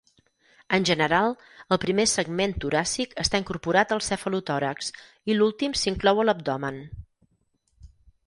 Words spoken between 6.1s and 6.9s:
a l'abdomen.